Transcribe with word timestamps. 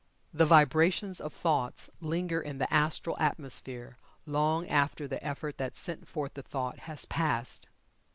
The 0.33 0.47
vibrations 0.47 1.21
of 1.21 1.31
thoughts 1.31 1.87
linger 2.01 2.41
in 2.41 2.57
the 2.57 2.73
astral 2.73 3.15
atmosphere 3.19 3.99
long 4.25 4.67
after 4.67 5.07
the 5.07 5.23
effort 5.23 5.59
that 5.59 5.75
sent 5.75 6.07
forth 6.07 6.33
the 6.33 6.41
thought 6.41 6.79
has 6.89 7.05
passed. 7.05 7.67